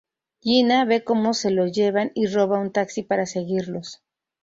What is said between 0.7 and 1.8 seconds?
ve cómo se lo